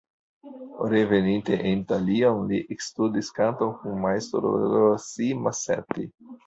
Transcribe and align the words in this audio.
Reveninte 0.93 1.59
en 1.73 1.83
Italion 1.85 2.41
li 2.53 2.63
ekstudis 2.77 3.31
kanton 3.39 3.73
kun 3.85 4.05
Majstro 4.09 4.59
Rossi-Masetti. 4.77 6.13